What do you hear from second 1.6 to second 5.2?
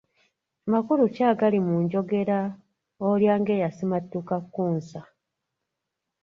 mu njogera, ‘Olya ng'eyasimattuka Kkunsa'